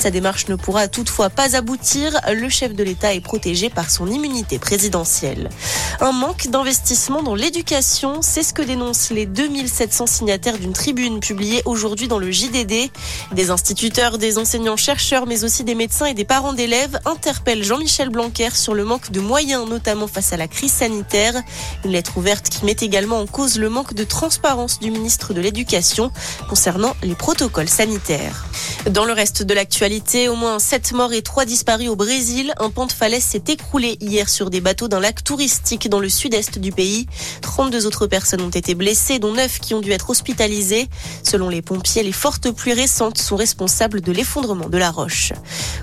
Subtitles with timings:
[0.00, 2.18] Sa démarche ne pourra toutefois pas aboutir.
[2.32, 5.50] Le chef de l'État est protégé par son immunité présidentielle.
[6.00, 11.60] Un manque d'investissement dans l'éducation, c'est ce que dénoncent les 2700 signataires d'une tribune publiée
[11.66, 12.90] aujourd'hui dans le JDD.
[13.32, 18.54] Des instituteurs, des enseignants-chercheurs, mais aussi des médecins et des parents d'élèves interpellent Jean-Michel Blanquer
[18.54, 21.34] sur le manque de moyens, notamment face à la crise sanitaire.
[21.84, 25.42] Une lettre ouverte qui met également en cause le manque de transparence du ministre de
[25.42, 26.10] l'Éducation
[26.48, 28.46] concernant les protocoles sanitaires.
[28.86, 29.89] Dans le reste de l'actualité,
[30.28, 32.54] au moins 7 morts et 3 disparus au Brésil.
[32.60, 36.08] Un pont de falaise s'est écroulé hier sur des bateaux d'un lac touristique dans le
[36.08, 37.08] sud-est du pays.
[37.42, 40.88] 32 autres personnes ont été blessées, dont 9 qui ont dû être hospitalisées.
[41.24, 45.32] Selon les pompiers, les fortes pluies récentes sont responsables de l'effondrement de la roche.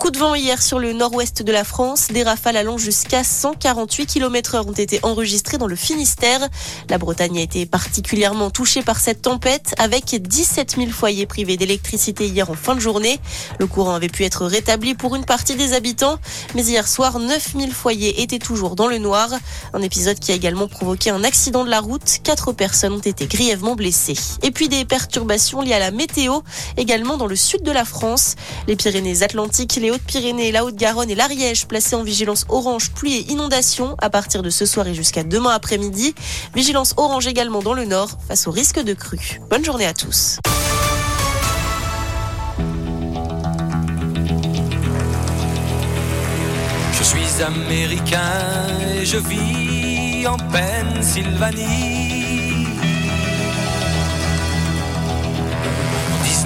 [0.00, 2.08] Coup de vent hier sur le nord-ouest de la France.
[2.08, 6.40] Des rafales allant jusqu'à 148 km heure ont été enregistrées dans le Finistère.
[6.88, 12.26] La Bretagne a été particulièrement touchée par cette tempête avec 17 000 foyers privés d'électricité
[12.26, 13.20] hier en fin de journée.
[13.58, 16.18] Le courant avait pu être rétabli pour une partie des habitants,
[16.54, 19.28] mais hier soir, 9000 foyers étaient toujours dans le noir.
[19.74, 22.20] Un épisode qui a également provoqué un accident de la route.
[22.24, 24.16] Quatre personnes ont été grièvement blessées.
[24.42, 26.40] Et puis des perturbations liées à la météo,
[26.78, 28.36] également dans le sud de la France.
[28.66, 33.96] Les Pyrénées-Atlantiques, les Hautes-Pyrénées, la Haute-Garonne et l'Ariège placés en vigilance orange pluie et inondation
[33.98, 36.14] à partir de ce soir et jusqu'à demain après-midi.
[36.54, 39.40] Vigilance orange également dans le nord face au risque de crue.
[39.50, 40.38] Bonne journée à tous.
[46.92, 48.18] Je suis américain
[48.94, 52.19] et je vis en Pennsylvanie.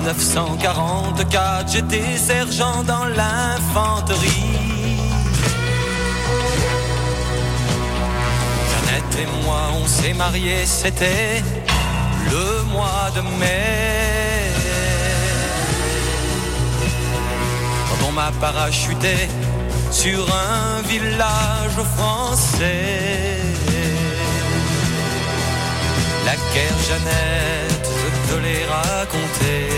[0.04, 4.58] 1944, j'étais sergent dans l'infanterie.
[8.70, 11.42] Jeannette et moi, on s'est mariés, c'était
[12.30, 14.34] le mois de mai.
[18.06, 19.16] On m'a parachuté
[19.90, 23.40] sur un village français.
[26.26, 29.73] La guerre Jeannette, je te l'ai raconté,